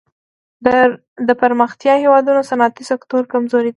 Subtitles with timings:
[1.27, 3.69] د پرمختیايي هېوادونو صنعتي سکتور کمزوری دی.